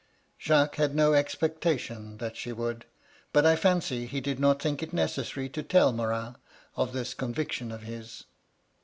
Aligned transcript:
(Jacques 0.39 0.77
had 0.77 0.95
no 0.95 1.13
expectation 1.13 2.17
that 2.17 2.35
she 2.35 2.51
would; 2.51 2.85
but 3.31 3.45
I 3.45 3.55
&ncy 3.55 4.07
he 4.07 4.19
did 4.19 4.39
not 4.39 4.59
think 4.59 4.81
it 4.81 4.93
necessary 4.93 5.47
to 5.49 5.61
tell 5.61 5.93
Morin 5.93 6.37
of 6.75 6.91
this 6.91 7.13
conviction 7.13 7.71
of 7.71 7.83
his.) 7.83 8.23